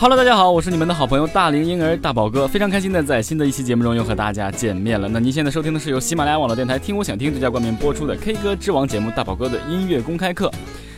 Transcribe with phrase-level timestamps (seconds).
[0.00, 5.06] Hello，大家好，我是你们的好朋友大龄婴儿大宝哥，非常开心的在新的一期节目中又和大家见面了。
[5.10, 10.50] 那您现在收听的是由喜马拉雅网络电台听我想听独家冠名播出的 K 歌之王节目大宝哥的音乐公开课。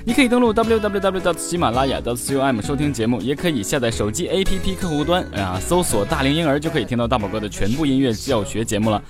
[0.05, 1.37] 你可以登录 www.
[1.37, 9.03] 喜马拉雅 .com 收听节目，也可以下载手机 APP 客户端啊，搜索“大龄婴儿”就可以听到大宝哥的全部音乐教学节目了。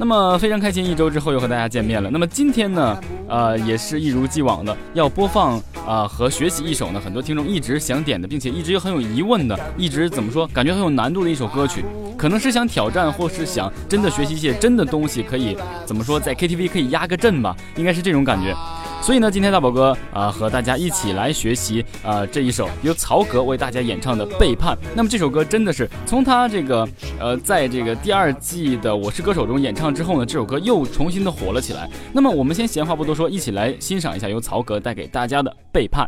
[0.00, 2.08] 那么非常开心，一周之后又和大家见面了。
[2.10, 11.84] 那么今天呢，呃，也是一如既往的要播放啊、和学习一首呢，很多听众一直想点的，并且一直又很有疑问的，一直怎么说，感觉很有难度的一首歌曲，
[12.16, 18.56] 可能是想挑战，或是想真的学习一些真的东西，可以怎么说，在 KTV 可以压个阵吧，应该是这种感觉。
[19.02, 24.76] 所以呢，今天大宝哥啊、和大家一起来学习啊、这一首由曹格为大家演唱的《背叛》。
[24.94, 26.86] 那么这首歌真的是从他这个
[27.18, 31.90] 呃在这个第二季的《我是歌手》中演唱之后呢，这首歌又重新的火了起来。
[32.12, 36.04] 那么我们先闲话不多说，一起来欣赏一下由曹格带给大家的《背叛》。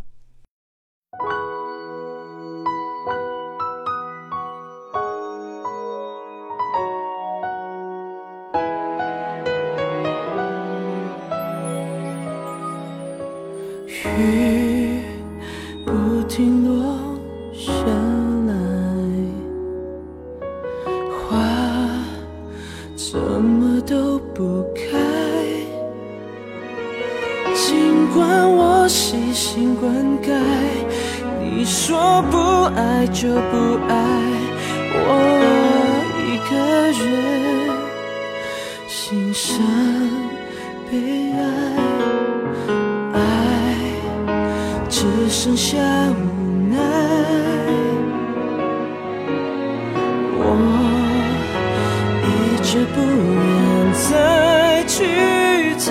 [45.03, 45.77] 只剩下
[46.13, 46.15] 无
[46.71, 46.79] 奈。
[50.39, 50.47] 我
[52.23, 52.29] 一
[52.63, 54.95] 直不愿再去
[55.77, 55.91] 猜，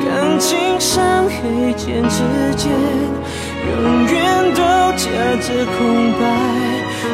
[0.00, 0.48] 感情
[0.80, 2.16] 像黑键之
[2.56, 2.72] 间，
[3.68, 4.14] 永远
[4.54, 4.60] 都
[4.96, 5.04] 夹
[5.42, 5.46] 着
[5.76, 6.22] 空白，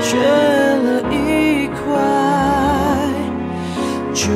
[0.00, 1.82] 缺了一块
[4.14, 4.30] 就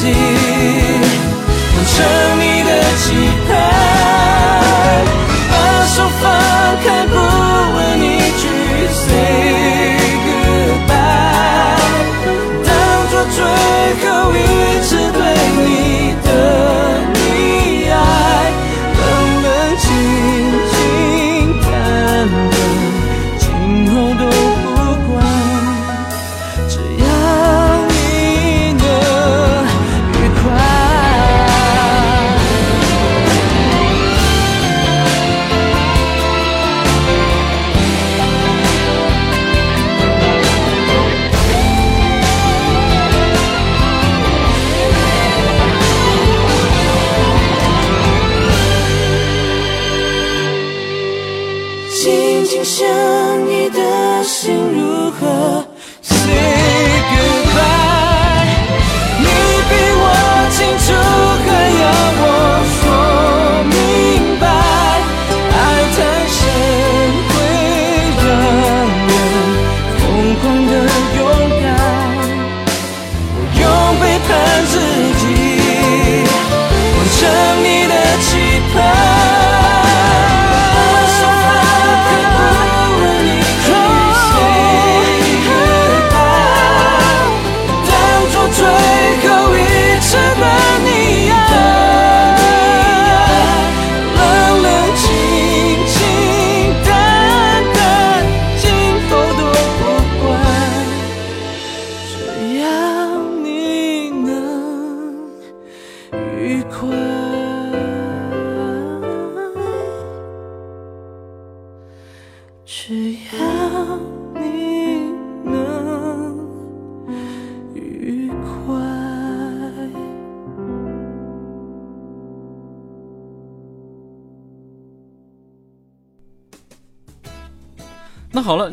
[0.00, 0.10] 己，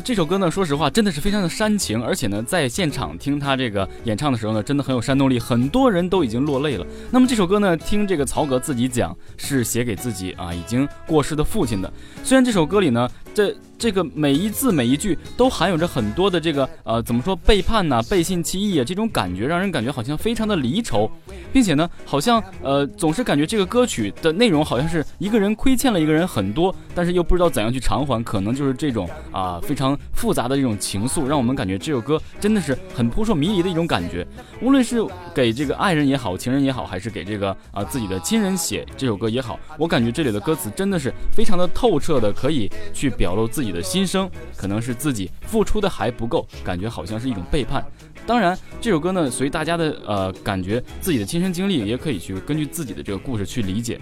[0.08, 6.86] 这首歌呢，说实话真的是非常的煽情，而且呢，在现场听他这个演唱的时候呢，真的很有煽动力，很多人都已经落泪了。
[7.10, 11.92] 那么这首歌呢，听这个曹格自己讲，是写给自己啊已经过世的父亲的。
[12.24, 21.10] 虽然这首歌里呢，这这个每一字每一句都含有着很多的这个呃怎么说背叛呐、背信弃义啊这种感觉，让人感觉好像非常的离愁，
[21.52, 34.26] 并且呢，好像呃总是感觉这个歌曲的内容好像是一个人亏欠了一个人很多，但是又不知道怎样去偿还，可能就是这种啊、非常复杂的这种情愫，让我们感觉这首歌真的是很扑朔迷离的一种感觉。
[34.60, 34.98] 无论是
[35.32, 47.84] 给这个爱人也好，情人也好，还是给这个啊、自己的亲人写这首歌也好，我感觉这里的歌词真的是非常的透彻的，可以去表露自己己的心声，可能是自己付出的还不够，感觉好像是一种背叛。
[48.26, 54.00] 当然，这首歌呢，随大家的呃感觉，自己的亲身经历也可以去根据自己的这个故事去理解。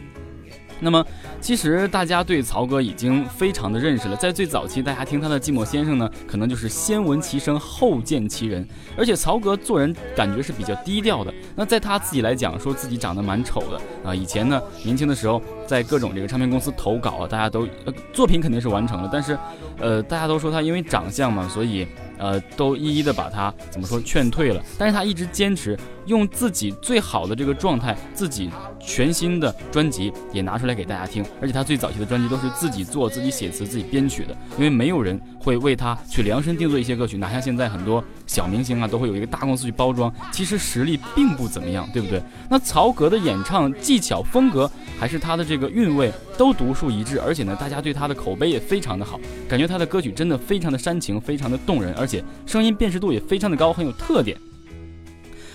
[0.78, 1.02] 那么，
[1.40, 4.16] 其实大家对曹格已经非常的认识了。
[4.16, 8.66] 在最早期，大家听他的《寂寞先生》呢，可能就是先闻其声后见其人。
[8.94, 11.32] 而且曹格做人感觉是比较低调的。
[11.54, 14.14] 那在他自己来讲，说自己长得蛮丑的啊。
[14.14, 19.38] 以前呢，年轻的时候在各种这个唱片公司投稿啊，大家都呃作品肯定是完成了，但是
[19.78, 21.86] 呃大家都说他因为长相嘛，所以
[22.18, 24.62] 呃都一一的把他怎么说劝退了。
[24.78, 31.24] 但是他一直坚持用自己最好的这个状态，自己全新的专辑也拿出来给大家听。
[31.40, 42.22] 而且他最早期的专辑都是自己做、自己写词、自己编曲的，因为没有人会为他去量身定做一些歌曲，哪像现在很多小明星啊都会有一个大公司去包装，其实实力并不怎么样，对不对？
[42.48, 54.36] 那曹格的演唱技巧、风格，还是他的这这个韵味，都独树一帜，而且呢，大家对他的口碑也非常的好，感觉他的歌曲真的非常的煽情，非常的动人，而且声音辨识度也非常的高，很有特点。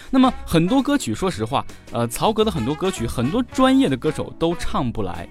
[0.09, 5.29] 那么很多歌曲，说实话，呃，曹格的很多歌曲，很多专业的歌手都唱不来。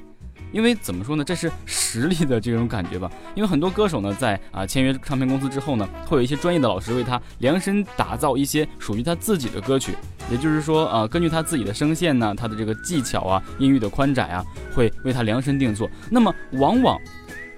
[0.53, 3.11] 因为怎么说呢，这是实力的这种感觉吧。
[3.35, 9.95] 因为很多歌手呢，在啊签约唱片公司之后呢，会有一些专业的老师为他量身打造一些属于他自己的歌曲。
[10.31, 15.91] 也就是说，啊，根据他自己的声线呢，他的这个技巧啊，音域的宽窄啊，会为他量身定做。
[16.09, 16.97] 那么往往，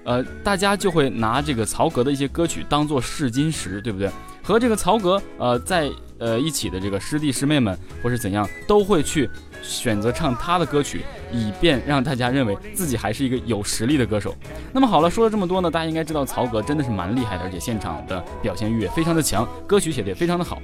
[0.05, 4.09] 呃，大家就会拿这个曹格的一些歌曲当做试金石，对不对？
[4.41, 9.29] 和这个曹格呃在呃一起的这个师弟师妹们或是怎样，都会去
[9.63, 14.35] 选择唱他的歌曲，以便让大家认为自己还是一个有实力的歌手。
[14.73, 20.61] 那么好了，说了这么多呢，大家应该知道曹格真的是蛮厉害的，而且现场的表现欲也非常的强，歌曲写的也非常的好。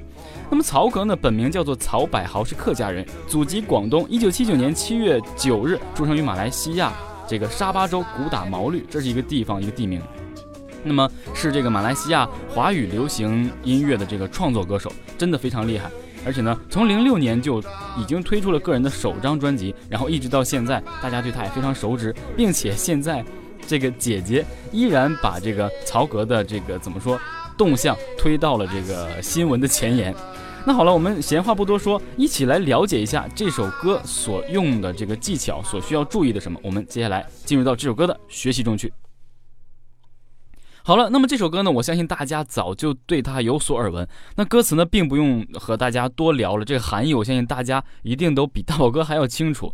[0.52, 6.92] 那么曹格呢，本名叫做曹百豪，是客家人，祖籍广东，一九七九年七月九日出生于马来西亚
[7.28, 10.02] 这个沙巴州古打毛绿，这是一个地方一个地名。
[10.84, 15.90] 那么是这个马来西亚华语流行音乐的这个创作歌手，真的非常厉害。
[16.26, 17.60] 而且呢，从零六年就
[17.98, 23.24] 已经推出了个人的首张专辑，然后一直到现在，大家对他也非常熟知，并且现在
[23.68, 27.20] 这个姐姐依然把这个曹格的这个怎么说
[27.58, 30.14] 动向推到了这个新闻的前沿。
[30.66, 36.60] 那好了，我们闲话不多说，一起来了解一下这首歌所用的这个技巧，所需要注意的什么。
[36.62, 38.92] 我们接下来进入到这首歌的学习中去。
[40.84, 44.08] 好了，那么这首歌呢，我相信大家早就对它有所耳闻。
[44.36, 49.74] 那歌词呢，并不用和大家多聊了，这个含义我相信大家一定都比大宝哥还要清楚。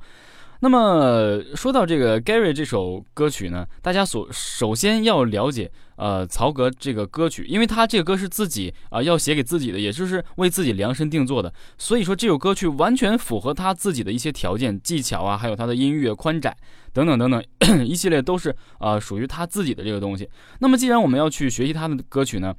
[0.62, 16.55] 那么说到这个 Gary 这首歌曲呢，大家所首先要了解，呃，曹格这个歌曲，因为他这个歌是自己啊要写给自己的，也就是为自己量身定做的，所以说这首歌曲完全符合他自己的一些条件、技巧啊，还有他的音乐宽窄
[16.93, 17.43] 等等等等
[17.85, 20.27] 一系列都是啊属于他自己的这个东西。
[20.59, 22.55] 那么既然我们要去学习他的歌曲呢，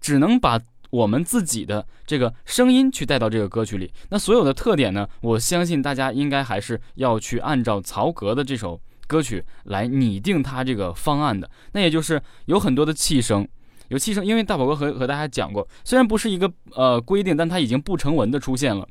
[0.00, 0.58] 只能把。
[0.90, 5.08] 我们自己的这个声音去带到这个歌曲里，那所有的特点呢？
[5.22, 11.48] 我相信大家应该还是要去按照曹格的这首歌曲来拟定它这个方案的。
[11.72, 13.46] 那也就是有很多的气声，
[13.88, 18.86] 有气声，因为大宝哥和和大家讲过，虽然不是一个呃规定，但它已经不成文的出现了，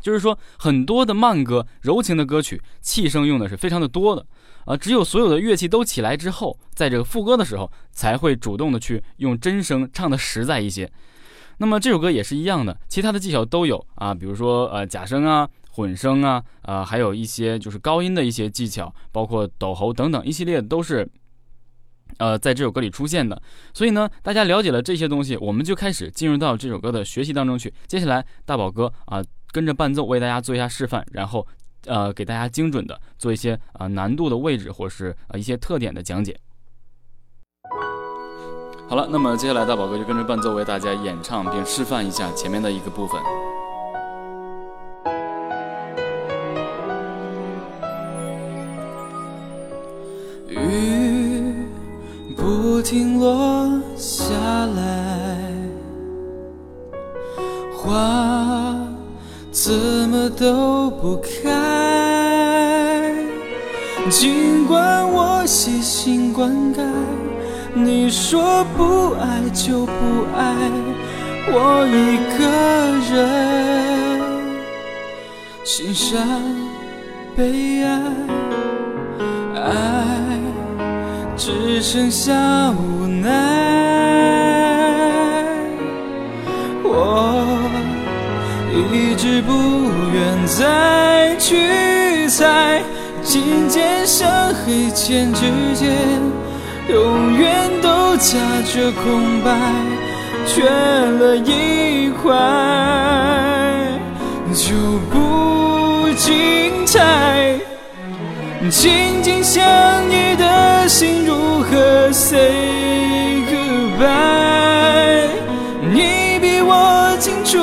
[0.00, 4.24] 就是说很多的慢歌、柔情的歌曲，气声用的是非常的多的。
[4.68, 10.92] 啊，只有所有的乐器都起来之后，在这个副歌的时候，才会主动的去用真声唱的实在一些。
[11.56, 21.08] 那么这首歌也是一样的，其他的技巧都有啊，比如说呃假声啊、混声啊，啊还有一些就是高音的一些技巧，包括抖喉等等一系列都是，
[22.18, 23.40] 呃在这首歌里出现的。
[23.72, 27.72] 所以呢，大家了解了这些东西，我们就开始进入到这首歌的学习当中去。
[27.86, 31.46] 接下来大宝哥啊跟着伴奏为大家做一下示范，然后。
[31.88, 36.38] 呃，给大家精准的做一些啊难度的位置，或是啊一些特点的讲解。
[38.88, 43.20] 好了，那么接下来大宝哥就跟着伴奏为大家演唱并示范一下前面的一个部分。
[50.48, 51.66] 雨
[52.36, 54.34] 不停落下
[54.76, 55.52] 来，
[57.74, 58.36] 花。
[59.50, 59.74] 怎
[60.08, 61.28] 么都不开，
[64.10, 66.80] 尽管我细心灌溉，
[67.74, 69.92] 你说不爱就不
[70.34, 70.56] 爱，
[71.52, 72.40] 我一个
[73.12, 73.16] 人
[75.62, 76.18] 欣赏
[77.36, 78.00] 悲哀，
[79.54, 79.66] 爱
[81.36, 82.32] 只剩下
[82.70, 83.28] 无奈。
[86.82, 87.44] 我
[88.90, 89.52] 一直不
[90.14, 92.82] 愿再去猜，
[93.28, 95.42] 金剑向黑键之
[95.74, 95.92] 间，
[96.88, 98.38] 永远都夹
[98.72, 99.54] 着空白，
[100.46, 102.32] 缺了一块
[104.54, 104.74] 就
[105.10, 107.54] 不精彩。
[108.70, 109.62] 紧紧相
[110.10, 115.28] 依的心如何 say goodbye？
[115.92, 117.58] 你比我清楚。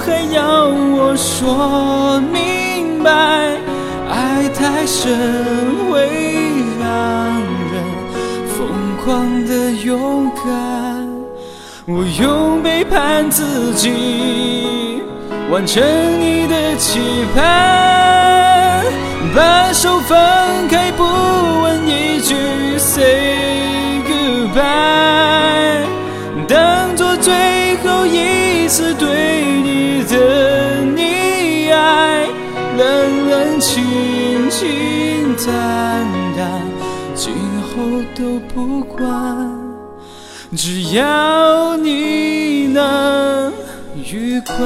[0.00, 3.59] 还要我说明白，
[4.80, 5.12] 太深
[5.90, 6.08] 会
[6.80, 6.88] 让
[7.70, 7.84] 人
[8.48, 10.42] 疯狂的勇敢。
[11.84, 15.02] 我用背叛自己
[15.50, 15.82] 完成
[16.18, 16.98] 你的期
[17.34, 18.82] 盼，
[19.36, 20.18] 把手放
[20.70, 22.34] 开，不问一句
[22.78, 25.84] say goodbye，
[26.48, 29.90] 当做最后一次对你。
[30.10, 30.49] 的，
[32.80, 36.62] 冷冷清清淡淡，
[37.14, 39.06] 今后都不管，
[40.56, 43.52] 只要你能
[44.10, 44.56] 愉快。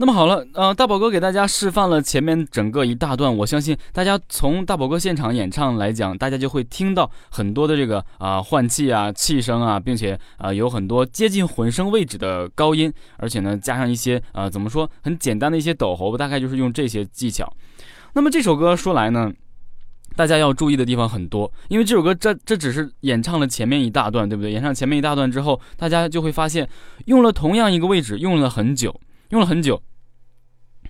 [0.00, 17.52] 那么好了，呃，大宝哥给大家示范了前面整个一大段，我相信大家从大宝哥现场演唱来讲，大家就会听到很多的这个啊换气啊、气声啊，并且啊有很多接近混声位置的高音，而且呢加上一些啊怎么说很简单的一些抖喉，大概就是用这些技巧。
[18.12, 19.32] 那么这首歌说来呢，
[20.14, 24.52] 大家要注意的地方很多，因为这首歌这这只是演唱了前面一大段，对不对？
[24.52, 26.68] 演唱前面一大段之后，大家就会发现
[27.06, 29.00] 用了同样一个位置用了很久，
[29.30, 29.82] 用了很久。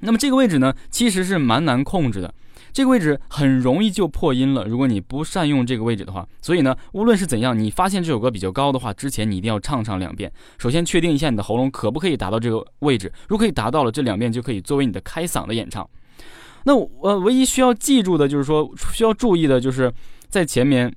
[0.00, 2.32] 那么这个位置呢，其实是蛮难控制的，
[2.72, 4.64] 这个位置很容易就破音了。
[4.64, 10.32] 如果你不善用这个位置的话，所以呢，无论是怎样，你发现这首歌比较高的话，之前你一定要唱上两遍。
[10.58, 15.88] 首先确定一下你的喉咙可不可以达到这个位置，如果可以达到了，这两遍就可以作为你的开嗓的演唱。
[16.64, 19.92] 那我唯一需要记住的就是说，需要注意的就是
[20.28, 20.94] 在前面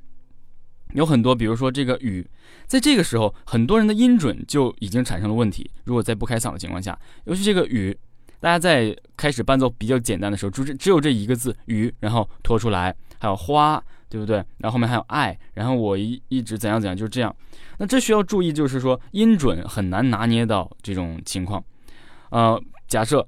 [0.94, 2.28] 有很多，比如说这个雨，
[2.68, 5.72] 在这个时候，很多人的音准就已经产生了问题。
[5.86, 7.98] 如果在不开嗓的情况下，尤其这个雨。
[8.42, 14.38] 大家在开始伴奏比较简单的时候，只只有这一个字“雨”，然后拖出来，还有花，对不对？
[14.58, 17.34] 然后后面还有爱，然后我一一直怎样怎样，就是这样。
[17.78, 21.64] 那这需要注意，就是说音准很难拿捏到这种情况。
[22.32, 23.26] 呃，假设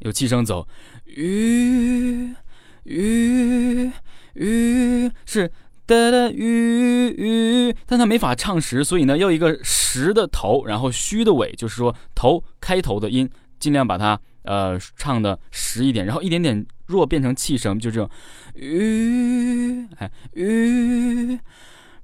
[0.00, 0.66] 有气声走，
[1.06, 2.34] 雨
[2.82, 3.90] 雨
[4.34, 5.50] 雨是。
[5.86, 13.28] 哒哒雨雨，但它没法唱实，所以呢，要一个实的头，然后虚的尾，就是说头开头的音，
[13.60, 18.10] 尽量把它呃唱的实一点，然后一点点弱变成气声，就这种
[18.54, 21.38] 雨哎雨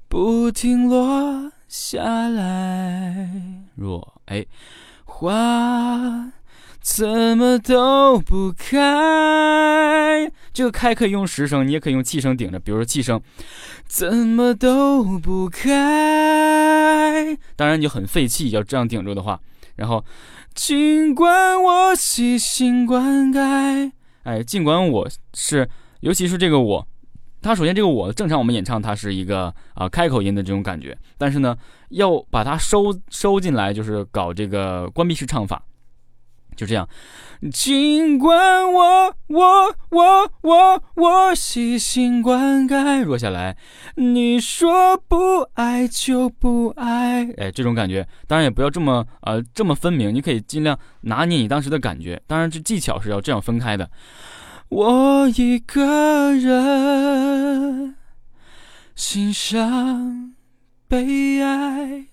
[0.07, 3.29] 不停落下来，
[3.75, 4.47] 弱哎
[5.05, 6.31] 花。
[6.81, 8.79] 怎么都不开，
[10.53, 12.61] 这个开可以用实声，你也可以用气声顶着。
[12.61, 13.21] 比如说气声，
[13.87, 19.41] 怎么都不开，当然你就很费气，要这样顶住的话。
[19.75, 20.05] 然后，
[20.57, 25.69] 尽管我细心灌溉，哎，尽管我是，
[26.01, 26.89] 尤其是这个我，
[27.43, 31.55] 它首先这个我正常我们演唱它是一个啊开口音的这种感觉，但是呢，
[31.91, 35.63] 要把它收收进来，就是搞这个关闭式唱法。
[36.57, 36.89] 就这样，
[37.53, 43.57] 尽管我我我我我细心灌溉，弱下来。
[43.97, 52.21] 你说不爱就不爱，哎，这种感觉，当然也不要这么呃这么分明，你可以尽量拿捏你当时的感觉。
[52.27, 53.91] 当然，这技巧是要这样分开的。
[54.69, 57.95] 我一个人
[58.95, 60.35] 欣赏
[60.89, 62.07] 悲哀。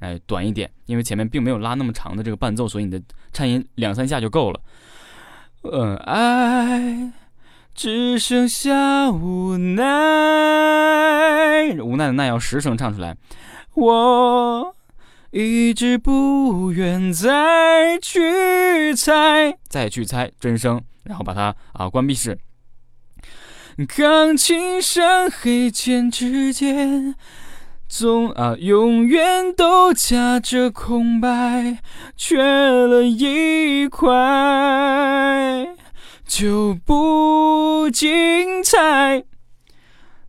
[0.00, 3.00] 哎，短一点，因为前面并没有拉那么长的这个伴奏，所以你的
[3.32, 4.60] 颤音两三下就够了。
[5.62, 7.12] 嗯，爱
[7.74, 9.84] 只剩下无奈，
[11.82, 13.16] 无奈的奈要十声唱出来。
[13.74, 14.74] 我
[15.30, 22.38] 一直不愿再去猜，再去猜真声，然后把它啊关闭式。
[23.96, 27.14] 钢琴上黑键之间。
[27.92, 31.82] 总啊，永远都夹着空白，
[32.16, 34.06] 缺了一块
[36.24, 39.24] 就不精彩。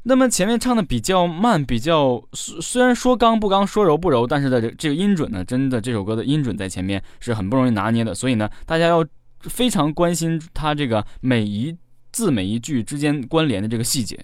[0.02, 9.06] 那么前面唱的比较慢，比较虽然说刚不刚，说柔不柔，但是的这这个音准呢，真的这首歌的音准在前面是很不容易拿捏的，所以呢，大家要
[9.42, 11.78] 非常关心它这个每一
[12.12, 14.20] 字每一句之间关联的这个细节。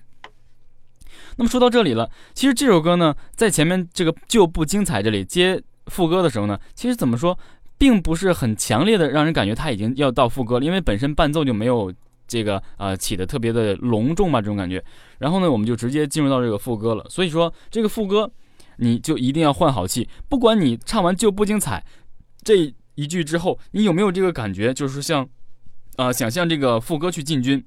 [1.38, 7.38] 那么说到这里了，其实这首歌呢，在前面这个就不精彩这里接副歌的时候呢，其实怎么说，
[7.78, 11.94] 并不是很强烈的让人感觉它已经要到副歌了，因为本身伴奏就没有
[12.28, 14.84] 这个呃起的特别的隆重嘛这种感觉。
[15.20, 17.06] 然后呢，我们就直接进入到这个副歌了。
[17.08, 18.30] 所以说这个副歌，
[18.78, 21.86] 你就一定要换好气，不管你唱完就不精彩
[22.44, 25.30] 这一句之后，你有没有这个感觉，就是像
[25.98, 27.64] 啊想象这个副歌去进军，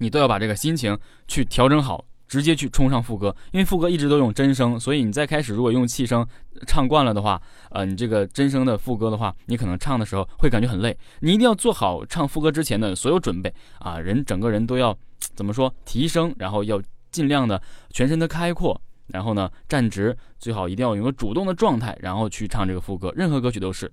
[0.00, 2.04] 你都要把这个心情去调整好。
[2.26, 6.26] 直接去冲上副歌，因为副歌一直都用真声，所以你再开始如果用气声
[6.66, 10.96] 唱惯了的话，呃，你这个真声的副歌的话，你可能唱的时候会感觉很累。
[11.20, 14.96] 你一定要做好唱副歌之前的所有准备啊，人整个人都要
[15.34, 17.60] 怎么说提升，然后要尽量的
[17.90, 23.12] 全身的开阔，然后呢站直，最好一定要有个主动的状态，然后去唱这个副歌。
[23.14, 23.90] 任何歌曲都是。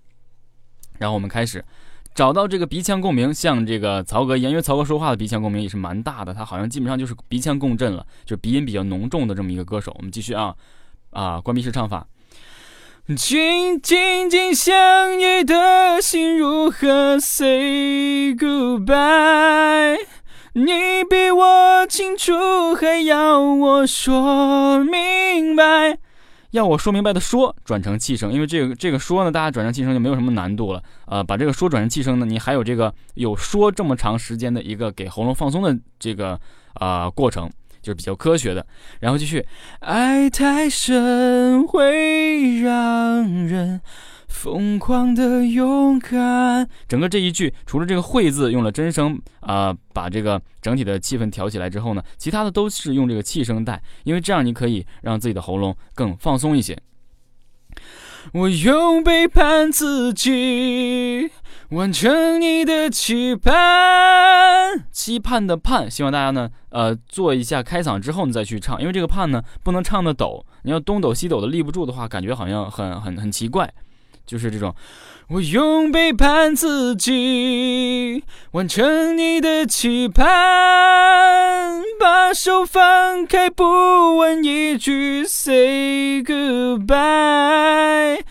[0.97, 1.63] 然后我们开始。
[2.13, 9.95] 找到这个鼻腔共鸣，像这个曹格一样，因为曹格说话的鼻腔共鸣也是蛮大的，他好像基本上就是鼻腔共振了，就鼻音比较浓重的这么一个歌手。
[9.97, 10.53] 我们继续啊，
[11.11, 12.05] 啊，关闭式唱法。
[13.15, 19.97] 紧紧紧相依的心如何 say goodbye？
[20.53, 25.97] 你比我清楚，还要我说明白。
[26.51, 30.83] 要我说明白的说转成气声，因为这个这个说呢，大家转成气声就没有什么难度了。
[31.05, 36.39] 呃，把这个说转成气声呢，你还有这个有说这么长时间的一个给喉咙放松的这个
[36.73, 37.49] 啊过程，
[37.81, 38.65] 就是比较科学的。
[38.99, 39.45] 然后继续，
[39.79, 43.81] 爱太深会让人。
[44.31, 56.75] 疯狂的勇敢，整个这一句除了这个“会”字用了真声啊，把这个整体的气氛调起来之后呢，其他的都是用这个气声带，因为这样你可以让自己的喉咙更放松一些。
[58.33, 61.29] 我用背叛自己
[61.69, 73.71] 完成你的期盼，期盼的盼，希望大家呢，呃，做一下开嗓之后你再去唱，因为这个盼呢不能唱的抖，你要东抖西抖的立不住的话，感觉好像很很很奇怪。
[74.25, 74.73] 就是这种，
[75.27, 80.25] 我用背叛自己完成你的期盼，
[81.99, 88.21] 把手放开，不问一句，say goodbye。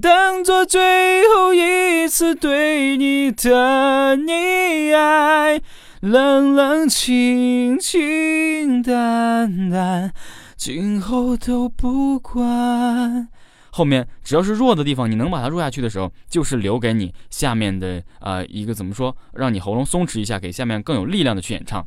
[0.00, 5.60] 当做最后一次对你的溺爱，
[6.00, 10.12] 冷冷清清淡淡，
[10.56, 13.28] 今后都不管。
[13.72, 21.86] 后面只要是弱的地方，你能把它弱下去的时候，就是留给你下面的啊一个怎么说，让你喉咙松弛一下，给下面更有力量的去演唱。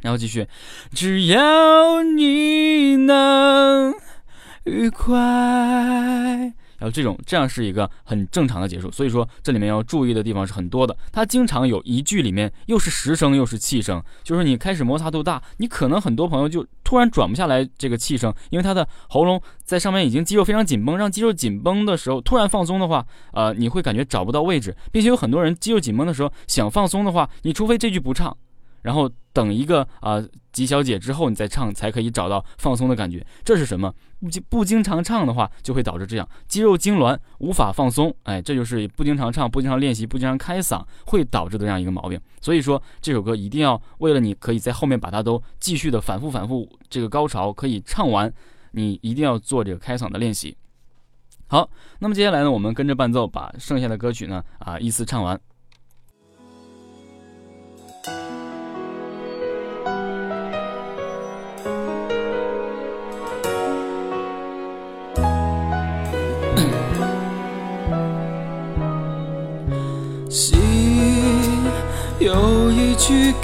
[0.00, 0.46] 然后继续，
[0.92, 3.94] 只要你能
[4.64, 6.52] 愉快。
[6.78, 10.96] 然后这种这样是一个很正常的结束，所以说这里面要注意的地方是很多的。
[11.12, 28.36] 它经常有一句里面又是实声又是气声，就是你开始摩擦度大，你可能很多朋友就突然转不下来这个气声，因为他的喉咙在上面已经肌肉非常紧绷，让肌肉紧绷的时候突然放松的话，呃，你会感觉找不到位置，并且有很多人肌肉紧绷的时候想放松的话，你除非这句不唱。
[28.82, 33.24] 然后等一个啊吉小姐之后，你再唱才可以找到放松的感觉。
[33.44, 33.94] 这是什么？
[34.20, 38.12] 不经不经常唱的话，就会导致这样肌肉痉挛，无法放松。
[38.24, 42.20] 哎，这就是不经常唱、不经常练习、不经常开嗓会导致的这样一个毛病。
[42.40, 48.32] 所以说这首歌一定要为了你可以在后面把它都继续的反复反复这个高潮可以唱完，
[48.72, 50.56] 你一定要做这个开嗓的练习。
[51.46, 55.40] 好，那么接下来呢，我们跟着伴奏把剩下的歌曲呢啊依次唱完。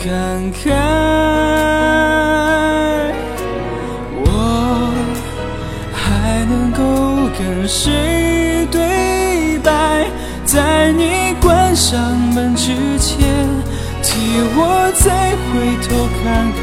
[0.05, 0.13] 感
[0.53, 0.69] 慨，
[4.23, 4.93] 我
[5.95, 10.05] 还能够跟谁对白？
[10.45, 11.99] 在你关上
[12.35, 13.49] 门之前，
[14.03, 16.53] 替我再回头看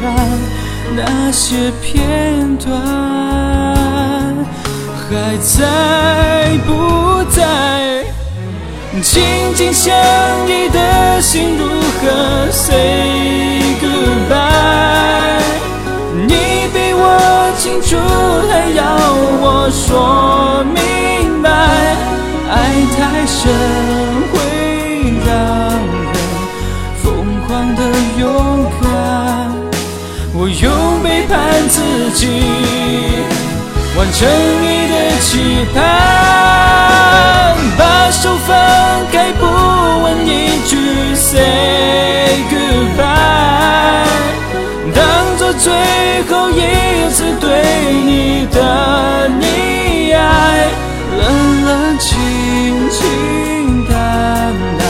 [0.94, 2.70] 那些片段，
[4.94, 7.91] 还在不在？
[9.00, 9.22] 紧
[9.54, 9.90] 紧相
[10.46, 15.40] 依的心如何 say goodbye？
[16.26, 16.34] 你
[16.74, 17.06] 比我
[17.58, 17.96] 清楚，
[18.50, 18.82] 还要
[19.40, 21.48] 我说明白？
[22.50, 22.54] 爱
[22.94, 23.40] 太深
[24.30, 24.34] 会
[25.26, 25.32] 让
[26.12, 26.14] 人
[27.02, 27.04] 疯
[27.46, 27.80] 狂的
[28.20, 28.22] 勇
[28.82, 28.84] 敢，
[30.34, 30.62] 我用
[31.02, 31.32] 背叛
[31.68, 31.76] 自
[32.12, 32.20] 己
[33.96, 34.28] 完成
[34.62, 34.91] 你的
[35.22, 35.80] 期盼，
[37.78, 38.56] 把手放
[39.10, 39.46] 开，不
[40.02, 40.72] 问一句。
[41.14, 44.04] Say goodbye，
[44.94, 45.72] 当做最
[46.28, 46.60] 后一
[47.10, 47.48] 次对
[48.04, 50.18] 你的溺爱，
[51.16, 52.10] 冷冷清
[52.90, 53.00] 清
[53.88, 53.94] 淡
[54.78, 54.80] 淡，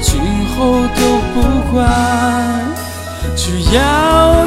[0.00, 0.20] 今
[0.56, 0.58] 后
[0.96, 1.00] 都
[1.34, 1.36] 不
[1.70, 1.78] 管，
[3.36, 4.39] 只要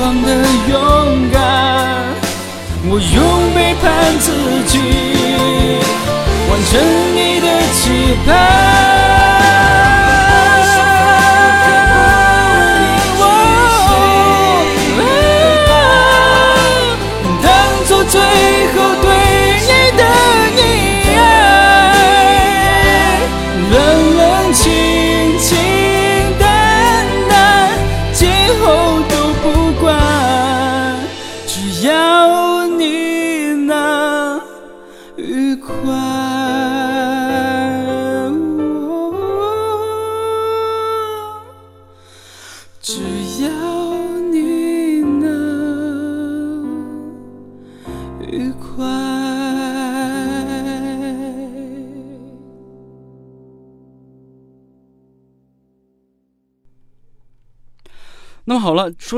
[0.00, 0.28] 狂的
[0.66, 1.40] 勇敢，
[2.88, 4.32] 我用背叛自
[4.64, 4.78] 己
[6.48, 6.72] 完成
[7.14, 9.09] 你的期盼。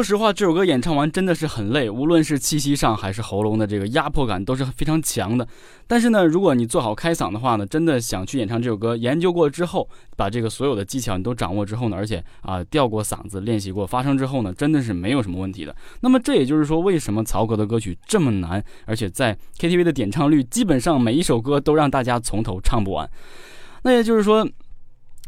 [0.03, 5.47] 说实话，这首歌演唱完真的是很累，无论是气息上还是喉咙的这个压迫感都是非常强的。
[5.87, 15.73] 但是呢，如果你做好开嗓的话呢，真的想去演唱这首歌，研究过之后，把这个所有的技巧你都掌握之后呢，而且啊调过嗓子练习过发声之后呢，真的是没有什么问题的。
[16.01, 23.09] 那么这也就是说，为什么曹格的歌曲这么难，而且在 KTV 的点唱率基本上每一首歌都让大家从头唱不完。
[23.85, 24.49] 那也就是说。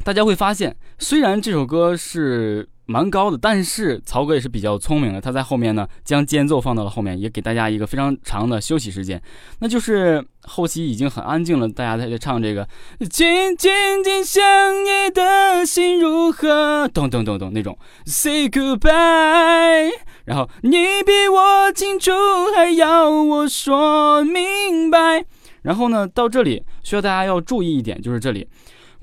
[0.02, 9.20] 大家会发现，虽然这首歌是蛮高的，但是曹格也是比较聪明的，他在后面呢将间奏放到了后面，也给大家一个非常长的休息时间。
[9.60, 12.68] 那就是后期已经很安静了，大家在这唱这个
[13.10, 13.70] “静静
[14.04, 14.42] 静想
[14.84, 19.90] 你的心如何”咚咚咚咚那种 “say goodbye”，
[20.26, 22.10] 然后你比我清楚，
[22.54, 25.24] 还要我说明白。
[25.62, 28.46] 然后呢，到这里需要大家要注意一点，就是这里。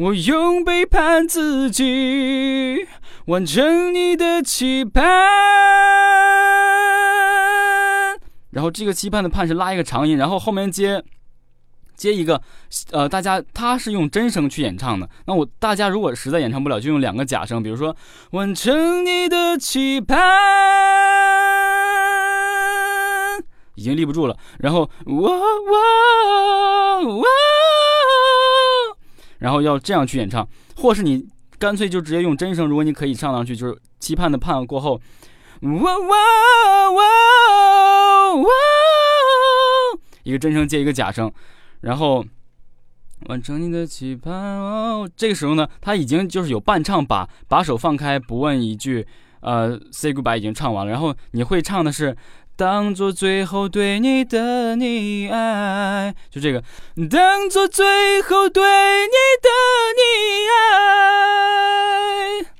[0.01, 2.87] 我用背叛自己
[3.25, 5.03] 完成你的期盼，
[8.49, 11.03] 然后这个期盼的盼是拉一个长音，然后后面接
[11.95, 12.41] 接一个，
[12.89, 15.07] 呃，大家他是用真声去演唱的。
[15.27, 17.95] 那我大家如果实在演唱不了，就用两个假声，比如说
[18.31, 20.17] 完成你的期盼，
[23.75, 26.70] 已经立不住了，然后哇哇哇。
[29.51, 31.27] 然后要这样去演唱，或是你
[31.59, 32.65] 干脆就直接用真声。
[32.65, 34.93] 如果你可以唱上去，就是期盼的盼过后，
[35.63, 38.49] 哇哇哇哇，
[40.23, 41.29] 一个真声接一个假声，
[41.81, 42.23] 然后
[43.25, 44.33] 完成你的期盼。
[44.33, 49.05] 哦，这个时候呢，他已经就是有伴唱，把把手放开，不问一句，
[49.41, 50.91] 呃，say goodbye 已经唱完了。
[50.93, 52.15] 然后你会唱的是。
[52.55, 56.63] 当做最后对你的溺爱，就这个。
[57.09, 59.49] 当做最后对你的
[59.97, 60.03] 溺
[62.43, 62.51] 爱。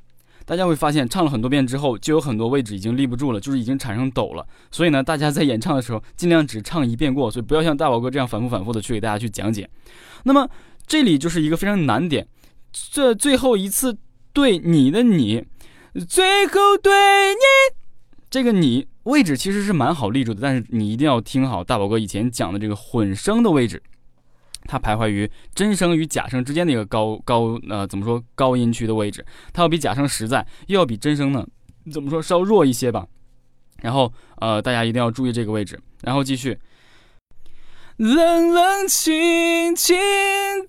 [0.44, 4.46] 大家会发现，唱了很多遍之后，就有很多位置已经立不住了，就是已经产生抖了。
[4.72, 9.70] 所以呢，大家在演唱的时候，尽量只唱一遍过，所以不要像大宝哥这样反复反复的去给大家去讲解。
[10.24, 10.50] 那么
[10.88, 12.28] 这里就是一个非常难点，
[12.92, 13.96] 这最后一次
[14.34, 15.46] 对你的你，
[16.10, 16.92] 最后对
[17.34, 17.42] 你。
[18.30, 23.82] 这个你位置其实是蛮好立住的，但是你一定要听好大宝哥以前讲的这个混声的位置，
[24.68, 31.46] 它徘徊于真声与假声之间的一个高高呃怎么说高音区的位置，它要比假声实在，又要比真声呢
[31.92, 33.08] 怎么说稍弱一些吧。
[33.82, 36.60] 然后呃大家一定要注意这个位置，然后继续，
[37.98, 39.98] 冷冷清清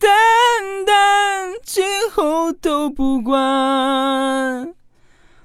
[0.00, 4.74] 淡淡，今后都不管。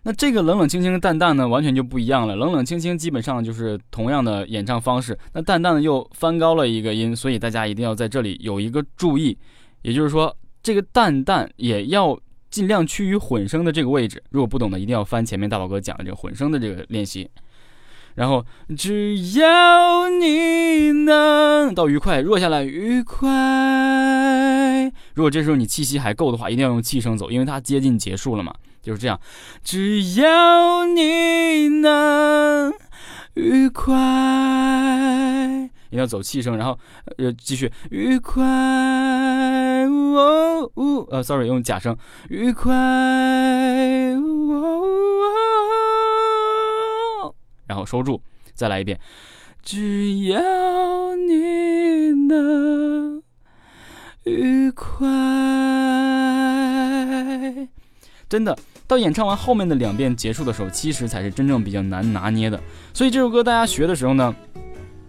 [0.08, 2.34] 那这个冷冷清清淡淡呢，完全就不一样了。
[2.34, 9.38] 冷冷清清基本上就是同样的演唱方式，那淡淡的又翻高了一个音，所以大家一定要在这里有一个注意，
[9.82, 12.18] 也就是说，这个淡淡也要
[12.50, 14.24] 尽量趋于混声的这个位置。
[14.30, 17.30] 如果不懂的，一定要翻前面大宝哥讲的这个混声的这个练习。
[18.16, 18.46] 然后
[18.78, 28.56] 只要你能到愉快弱下来愉快，如果这时候你气息还够的话，一定要用气声走，因为它接近结束了嘛。
[28.88, 29.20] 就是这样，
[29.66, 32.74] 只要你能
[33.34, 33.94] 愉快，
[35.90, 36.80] 一定要走气声，然后
[37.18, 37.70] 呃继续。
[37.92, 41.98] 愉快，哦哦呃，sorry，用假声，
[42.30, 42.74] 愉快，
[44.14, 44.86] 哦，
[47.68, 48.22] 然后收住，
[48.54, 48.98] 再来一遍，
[49.62, 53.22] 只要你能
[54.24, 55.06] 愉快，
[58.30, 58.58] 真的。
[58.88, 62.58] 到演唱完后面的两遍结束的时候，其实才是真正比较难拿捏的。
[62.94, 64.34] 所以这首歌大家学的时候呢，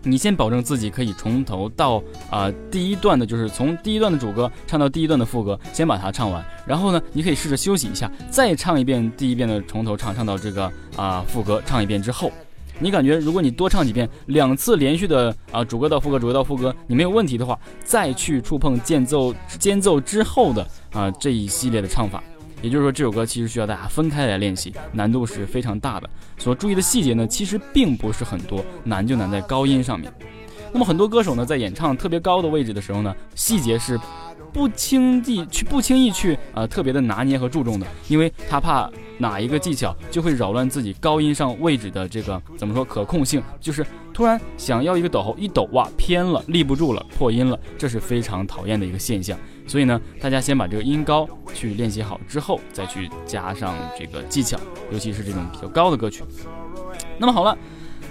[0.02, 6.44] 你先保证自己可以从头到啊第一段的，就是从第一段的主歌唱到第一段的副歌，先把它唱完。
[6.66, 12.32] 然后呢，你可以试着休息一下，再唱一遍第一遍的从头唱，唱到这个啊副歌唱一遍之后，
[12.80, 22.20] 你感觉如果你多唱几遍，两次连续的啊主歌到副歌，主歌到副歌，你没有问题的话，再去触碰间奏间奏之后的啊这一系列的唱法。
[22.60, 26.10] 也就是说，这首歌其实需要大家分开来练习，难度是非常大的。
[26.36, 30.12] 所注意的细节呢，其实并不是很多，难就难在高音上面。
[30.72, 33.98] 那么很多歌手呢，在演唱特别高的位置的时候呢，细节是
[34.52, 49.38] 不轻易去不轻易去呃特别的拿捏和注重的，因为他怕哪一个技巧就会扰乱自己高音上位置的这个怎么说可控性，就是突然想要一个抖后一抖哇偏了，立不住了，破音了，这是非常讨厌的一个现象。
[49.68, 54.58] 所以呢，大家先把这个音高去练习好之后，再去加上这个技巧，
[54.90, 56.24] 尤其是这种比较高的歌曲。
[57.18, 57.56] 那么好了。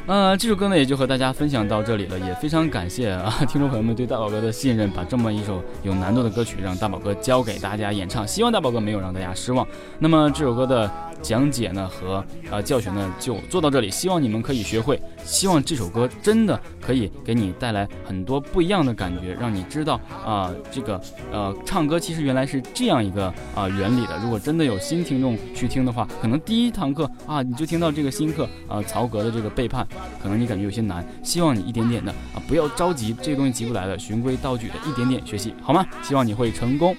[0.05, 9.67] 呃，这首歌呢也就和大家分享到这里了，也非常感谢啊听众朋友们对大宝哥的信任，把这么一首有难度的歌曲让大宝哥教给大家演唱，希望大宝哥没有让大家失望。
[9.99, 10.89] 那么这首歌的
[11.21, 21.01] 讲解呢和呃教学呢就做到这里，希望你们可以学会，希望这首歌真的可以给你带来很多不一样的感觉，让你知道啊这个
[21.31, 24.17] 呃唱歌其实原来是这样一个啊原理的。
[24.23, 29.87] 如果真的有新听众去听的话，可能第一堂课啊你就听到这个新课啊曹格的这个背叛。
[30.21, 35.85] 可能你感觉有些难，希望你一点点的啊，不要着急，这个东西急不来的，循规蹈矩的一点点学习，好吗？
[36.01, 36.95] 希望你会成功。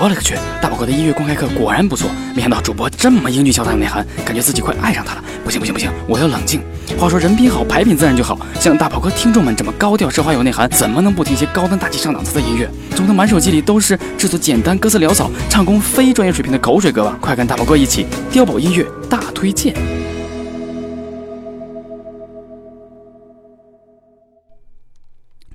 [0.00, 0.36] 我勒个去！
[0.62, 5.24] 大宝哥的音乐公开课果然不错，没想到主播这么英俊潇洒有内涵，感觉自己快爱上他了。
[5.44, 6.60] 不行不行不行，我要冷静。
[6.96, 8.38] 话说人品好，牌品自然就好。
[8.60, 12.70] 像大宝哥听众们这么高调奢华有内涵，怎么能不听些高端大气上档次的音乐？
[12.94, 17.18] 总能满手机里都是制作简单、歌词潦草、唱功非专业水平的口水歌吧？
[17.20, 19.74] 快跟大宝哥一起碉堡音乐大推荐！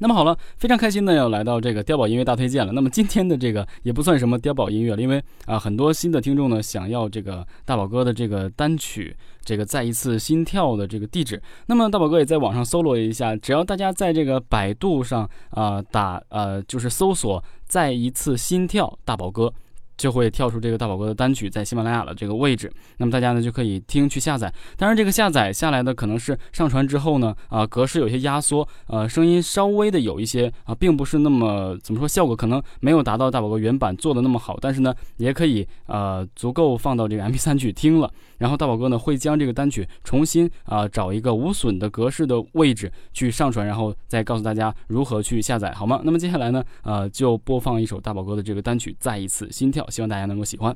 [0.03, 2.73] 那么好了，非常开心呢要来到这个碉堡音乐大推荐了。
[2.73, 11.41] 那么今天的这个也不算什么碉堡音乐了，因为啊，很多新的听众呢想要这个大宝哥的这个单曲，这个再一次心跳的这个地址。
[11.67, 19.53] 那么大宝哥也在网上搜罗一下，只要大家在这个百度上啊打呃就是搜索再一次心跳大宝哥。
[19.97, 24.53] 就会跳出这个大宝哥的单曲在喜马拉雅的这个位置，那么大家呢就可以听去下载。
[24.77, 38.11] 当然，这个下载下来的可能是上传之后呢，啊，格式有些压缩，呃，声音稍微的有一些啊，并不是那么怎么说，效果可能没有达到大宝哥原版做的那么好，但是呢，也可以呃足够放到这个 MP3 去听了。
[38.39, 46.01] 然后大宝哥呢会将这个单曲重新啊找一个无损的格式的位置去上传，然后再告诉大家如何去下载，好吗？
[46.03, 50.75] 那么接下来呢，呃，就播放一首大宝哥的这个单曲《再一次心跳》，希望大家能够喜欢。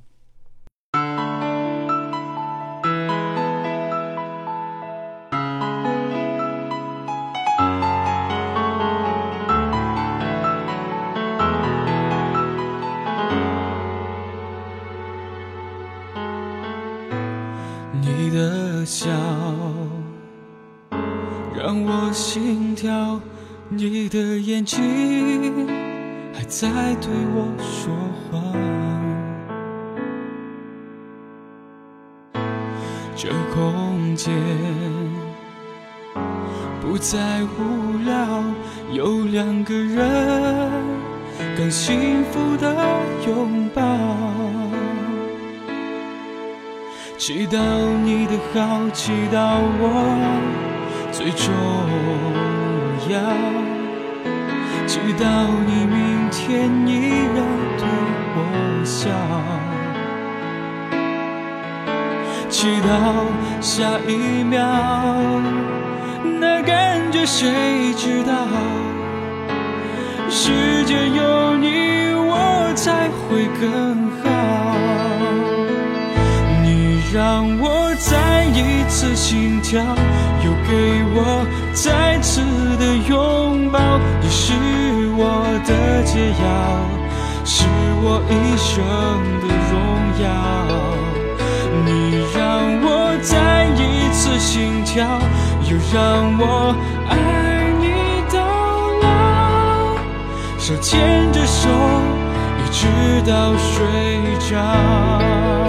[18.00, 19.10] 你的笑
[21.56, 23.20] 让我心跳，
[23.70, 25.67] 你的眼睛
[26.34, 28.27] 还在对我说话。
[33.19, 34.32] 这空间
[36.80, 37.17] 不再
[37.58, 38.43] 无聊，
[38.91, 40.71] 有两个人
[41.58, 42.71] 更幸福的
[43.25, 43.82] 拥抱。
[47.17, 47.58] 祈祷
[48.03, 49.84] 你的好，祈祷我
[51.12, 51.51] 最重
[53.12, 53.19] 要。
[54.86, 55.25] 祈祷
[55.65, 57.38] 你明天依然
[57.80, 57.84] 对
[58.36, 58.38] 我
[58.86, 59.66] 笑。
[62.58, 62.89] 祈祷
[63.62, 64.60] 下一秒
[66.41, 68.34] 那感觉谁知道？
[70.28, 74.26] 世界有你，我才会更好。
[76.63, 79.80] 你让我再一次心跳，
[80.43, 82.41] 又给我再次
[82.80, 84.00] 的拥抱。
[84.20, 84.54] 你是
[85.15, 86.46] 我的解药，
[87.46, 87.67] 是
[88.02, 88.74] 我一生
[89.41, 89.74] 的荣
[90.24, 90.66] 耀。
[94.48, 95.06] 心跳，
[95.70, 96.74] 又让我
[97.10, 97.12] 爱
[97.82, 97.86] 你
[98.34, 98.40] 到
[99.04, 99.08] 老，
[100.58, 101.68] 手牵着手，
[102.58, 102.88] 一直
[103.30, 103.76] 到睡
[104.50, 105.66] 着。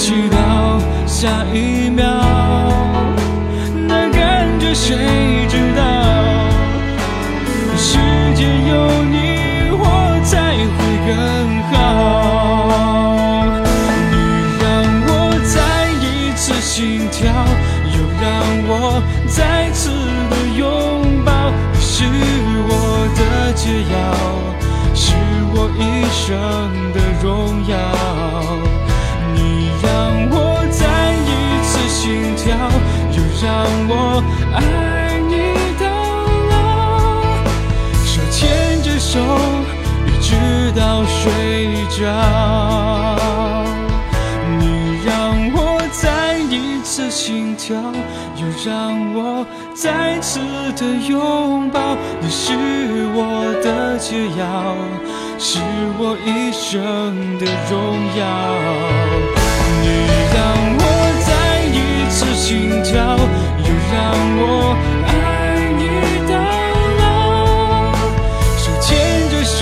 [0.00, 2.02] 祈祷下一秒
[3.86, 4.96] 那感觉谁
[5.46, 5.82] 知道？
[7.76, 7.98] 世
[8.34, 9.84] 界有你，我
[10.24, 11.12] 才会更
[11.70, 11.74] 好。
[14.10, 14.14] 你
[14.62, 14.64] 让
[15.06, 15.10] 我
[15.44, 15.54] 再
[16.00, 17.20] 一次心跳，
[17.92, 18.24] 又让
[18.66, 18.72] 我
[19.28, 19.90] 再次
[20.30, 20.62] 的拥
[21.26, 21.30] 抱。
[21.74, 22.08] 你是
[22.70, 22.72] 我
[23.18, 23.20] 的
[23.52, 23.94] 解药，
[24.94, 25.12] 是
[25.52, 26.24] 我一生
[33.42, 34.22] 让我
[34.54, 35.32] 爱你
[35.80, 35.86] 到
[36.50, 36.52] 老，
[38.04, 39.18] 手牵着手，
[40.06, 40.36] 一直
[40.78, 41.22] 到睡
[41.96, 41.98] 着。
[44.58, 44.62] 你
[45.06, 45.10] 让
[45.54, 47.74] 我再一次心跳，
[48.36, 50.40] 又让我再次
[50.76, 51.96] 的拥抱。
[52.20, 52.52] 你是
[53.14, 54.76] 我的解药，
[55.38, 55.60] 是
[55.98, 57.74] 我一生的荣
[58.18, 58.20] 耀。
[59.80, 60.19] 你
[62.50, 63.96] 心跳，又让
[64.40, 64.42] 我
[65.06, 65.08] 爱
[65.78, 65.82] 你
[66.26, 66.34] 到
[66.98, 67.00] 老。
[68.58, 68.90] 手牵
[69.30, 69.58] 着手，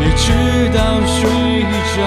[0.00, 0.24] 一直
[0.72, 1.18] 到睡
[1.92, 2.00] 着。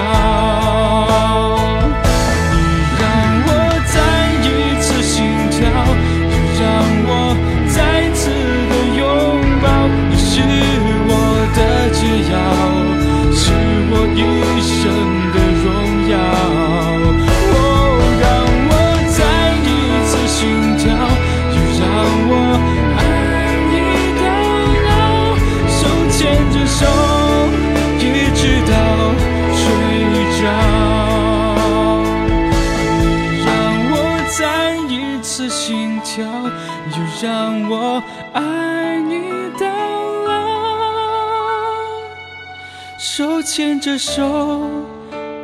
[43.56, 44.68] 牵着手，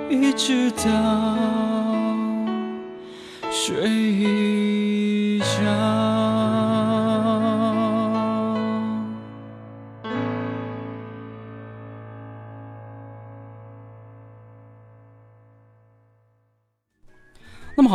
[0.09, 0.83] 一直到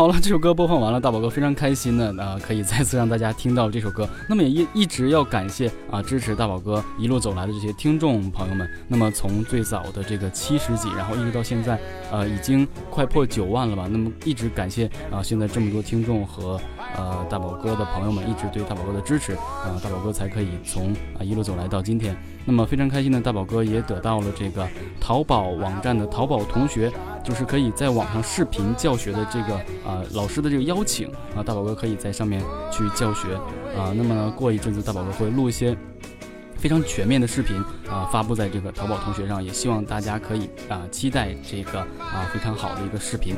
[0.06, 4.08] 好了，这首歌播放完了，大宝哥非常开心的啊、可以再次让大家听到这首歌。
[4.30, 8.70] 那么也一一直要感谢啊、支持大宝哥一路走来的这些听众朋友们。
[8.88, 11.80] 那么从最早的这个七十几，然后一直到现在，
[12.12, 13.88] 呃，已经快破九万了吧？
[13.92, 16.62] 那么一直感谢啊、现在这么多听众和
[16.98, 22.16] 呃大宝哥的朋友们一直对大宝哥的支持啊、大宝哥才可以从啊、一路走来到今天。
[22.46, 24.68] 那么非常开心的大宝哥也得到了这个
[25.00, 26.92] 淘宝网站的淘宝同学，
[27.24, 32.42] 就是可以在网上视频教学的这个啊、老师的这个邀请啊，大宝哥可以在上面
[32.72, 33.36] 去教学
[33.78, 33.92] 啊。
[33.96, 35.76] 那么，过一阵子大宝哥会录一些。
[36.66, 43.36] 非常全面的视频啊、发布在这个淘宝同学上，也希望大家可以啊、期待这个啊、非常好的一个视频。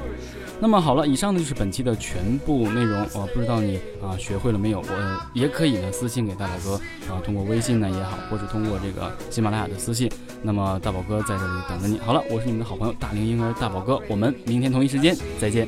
[0.61, 3.05] 那么好了，以上呢就是本期的全部内容。
[3.13, 4.79] 我、不知道你啊、学会了没有？
[4.79, 6.75] 我也可以呢私信给大宝哥
[7.13, 10.09] 啊、通过微信呢也好，或者通过这个喜马拉雅的私信。
[10.41, 11.99] 那么大宝哥在这里等着你。
[11.99, 15.67] 好了，我是你们的好朋友大龄婴儿大宝哥，我们明天同一时间再见。